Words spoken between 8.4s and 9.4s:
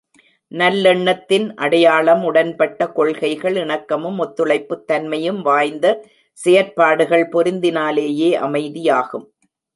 அமைதியாகும்.